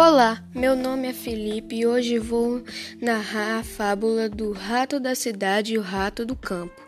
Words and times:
Olá, 0.00 0.44
meu 0.54 0.76
nome 0.76 1.08
é 1.08 1.12
Felipe 1.12 1.74
e 1.74 1.84
hoje 1.84 2.20
vou 2.20 2.62
narrar 3.02 3.58
a 3.58 3.64
fábula 3.64 4.28
do 4.28 4.52
rato 4.52 5.00
da 5.00 5.12
cidade 5.12 5.74
e 5.74 5.78
o 5.78 5.82
rato 5.82 6.24
do 6.24 6.36
campo, 6.36 6.80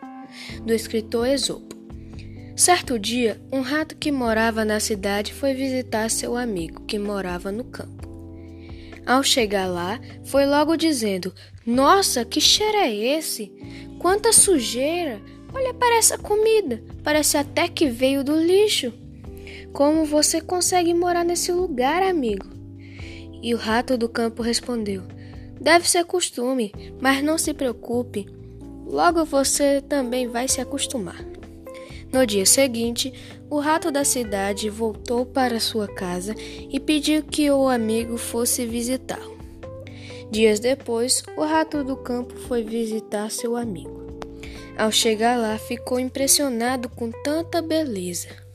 do 0.64 0.72
escritor 0.72 1.26
Esopo. 1.26 1.74
Certo 2.54 3.00
dia, 3.00 3.42
um 3.53 3.62
rato 3.62 3.96
que 3.96 4.12
morava 4.12 4.64
na 4.64 4.78
cidade 4.78 5.35
foi 5.35 5.54
visitar 5.54 6.08
seu 6.08 6.36
amigo 6.36 6.85
que 6.85 7.00
morava 7.00 7.50
no 7.50 7.64
campo. 7.64 8.08
Ao 9.04 9.24
chegar 9.24 9.67
lá, 9.67 9.99
foi 10.22 10.46
logo 10.46 10.77
dizendo: 10.77 11.35
Nossa, 11.67 12.24
que 12.24 12.40
cheiro 12.40 12.78
é 12.78 12.95
esse? 12.95 13.53
Quanta 13.99 14.32
sujeira! 14.32 15.21
Olha 15.53 15.74
para 15.74 15.96
essa 15.96 16.16
comida, 16.16 16.80
parece 17.02 17.36
até 17.36 17.66
que 17.66 17.88
veio 17.88 18.22
do 18.22 18.40
lixo. 18.40 18.92
Como 19.72 20.04
você 20.04 20.40
consegue 20.40 20.95
morar 20.95 21.24
nesse 21.24 21.50
lugar, 21.50 22.04
amigo? 22.04 22.59
E 23.42 23.54
o 23.54 23.56
rato 23.56 23.96
do 23.96 24.08
campo 24.08 24.42
respondeu: 24.42 25.02
Deve 25.60 25.88
ser 25.88 26.04
costume, 26.04 26.72
mas 27.00 27.22
não 27.22 27.38
se 27.38 27.54
preocupe, 27.54 28.26
logo 28.86 29.24
você 29.24 29.80
também 29.80 30.26
vai 30.28 30.48
se 30.48 30.60
acostumar. 30.60 31.24
No 32.12 32.26
dia 32.26 32.45
seguinte, 32.45 33.12
o 33.48 33.60
rato 33.60 33.90
da 33.90 34.04
cidade 34.04 34.68
voltou 34.68 35.24
para 35.24 35.60
sua 35.60 35.86
casa 35.86 36.34
e 36.38 36.80
pediu 36.80 37.22
que 37.22 37.50
o 37.50 37.68
amigo 37.68 38.16
fosse 38.16 38.66
visitá-lo. 38.66 39.38
Dias 40.30 40.60
depois, 40.60 41.22
o 41.36 41.42
rato 41.42 41.84
do 41.84 41.96
campo 41.96 42.34
foi 42.36 42.62
visitar 42.62 43.30
seu 43.30 43.56
amigo. 43.56 44.00
Ao 44.76 44.90
chegar 44.90 45.38
lá, 45.38 45.59
ficou 45.59 46.00
impressionado 46.00 46.88
com 46.88 47.10
tanta 47.10 47.60
beleza 47.60 48.49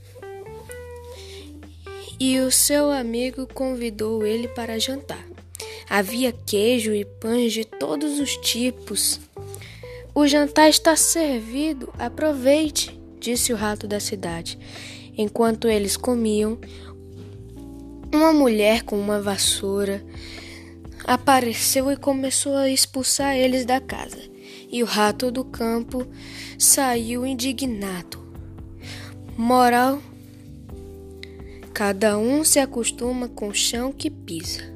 e 2.20 2.40
o 2.40 2.52
seu 2.52 2.92
amigo 2.92 3.48
convidou 3.54 4.26
ele 4.26 4.48
para 4.48 4.80
jantar. 4.80 5.24
Havia 5.90 6.32
queijo 6.32 6.94
e 6.94 7.06
pães 7.06 7.54
de 7.54 7.64
todos 7.66 8.20
os 8.20 8.36
tipos. 8.38 9.20
O 10.14 10.28
jantar 10.28 10.70
está 10.70 10.96
servido, 10.96 11.94
aproveite, 12.00 13.00
disse 13.20 13.54
o 13.54 13.56
rato 13.56 13.88
da 13.88 14.00
cidade. 14.00 14.58
Enquanto 15.18 15.68
eles 15.68 15.96
comiam, 15.96 16.58
uma 18.14 18.34
mulher 18.34 18.84
com 18.84 19.00
uma 19.00 19.22
vassoura 19.22 20.04
apareceu 21.06 21.92
e 21.92 21.98
começou 21.98 22.56
a 22.56 22.70
expulsar 22.70 23.36
eles 23.36 23.66
da 23.66 23.80
casa. 23.80 24.22
E 24.72 24.82
o 24.82 24.86
rato 24.86 25.32
do 25.32 25.44
campo 25.44 26.08
saiu 26.58 27.26
indignado. 27.26 28.26
Moral 29.38 30.02
Cada 31.76 32.18
um 32.18 32.46
se 32.46 32.58
acostuma 32.58 33.28
com 33.28 33.50
o 33.50 33.54
chão 33.54 33.92
que 33.92 34.10
pisa. 34.10 34.75